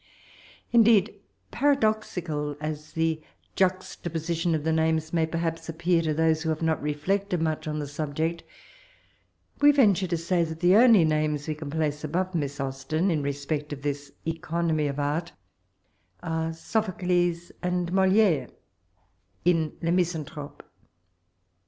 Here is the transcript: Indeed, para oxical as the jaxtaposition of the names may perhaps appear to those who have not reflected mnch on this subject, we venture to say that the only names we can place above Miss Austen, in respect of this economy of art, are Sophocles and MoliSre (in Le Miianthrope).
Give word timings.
Indeed, 0.71 1.13
para 1.51 1.75
oxical 1.77 2.57
as 2.59 2.93
the 2.93 3.21
jaxtaposition 3.55 4.55
of 4.55 4.63
the 4.63 4.73
names 4.73 5.13
may 5.13 5.27
perhaps 5.27 5.69
appear 5.69 6.01
to 6.01 6.11
those 6.11 6.41
who 6.41 6.49
have 6.49 6.63
not 6.63 6.81
reflected 6.81 7.39
mnch 7.39 7.67
on 7.67 7.77
this 7.77 7.93
subject, 7.93 8.41
we 9.61 9.71
venture 9.71 10.07
to 10.07 10.17
say 10.17 10.43
that 10.43 10.59
the 10.59 10.75
only 10.75 11.05
names 11.05 11.47
we 11.47 11.53
can 11.53 11.69
place 11.69 12.03
above 12.03 12.33
Miss 12.33 12.59
Austen, 12.59 13.11
in 13.11 13.21
respect 13.21 13.71
of 13.71 13.83
this 13.83 14.11
economy 14.25 14.87
of 14.87 14.99
art, 14.99 15.33
are 16.23 16.51
Sophocles 16.51 17.51
and 17.61 17.91
MoliSre 17.91 18.49
(in 19.45 19.73
Le 19.83 19.91
Miianthrope). 19.91 20.61